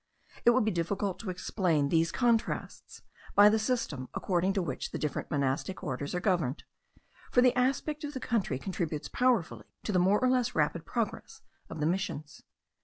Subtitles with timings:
[0.45, 3.03] It would be difficult to explain these contrasts
[3.35, 6.63] by the system according to which the different monastic orders are governed;
[7.29, 11.41] for the aspect of the country contributes powerfully to the more or less rapid progress
[11.69, 12.41] of the Missions.